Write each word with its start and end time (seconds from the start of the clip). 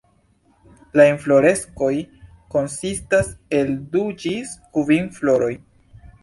La 0.99 1.03
infloreskoj 1.09 1.91
konsistas 2.55 3.29
el 3.59 3.69
du 3.93 4.03
ĝis 4.25 4.57
kvin 4.79 5.07
floroj. 5.21 5.53